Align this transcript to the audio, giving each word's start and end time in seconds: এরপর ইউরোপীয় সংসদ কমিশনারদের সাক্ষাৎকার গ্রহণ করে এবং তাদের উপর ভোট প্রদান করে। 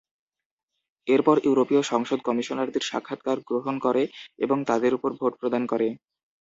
এরপর 1.07 1.35
ইউরোপীয় 1.43 1.83
সংসদ 1.91 2.19
কমিশনারদের 2.27 2.83
সাক্ষাৎকার 2.85 3.37
গ্রহণ 3.49 3.75
করে 3.85 4.03
এবং 4.39 4.57
তাদের 4.69 4.91
উপর 4.97 5.09
ভোট 5.19 5.33
প্রদান 5.41 5.63
করে। 5.71 5.87